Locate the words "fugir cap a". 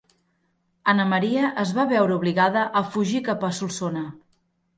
2.97-3.53